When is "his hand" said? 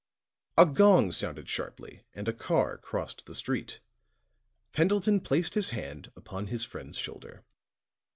5.53-6.11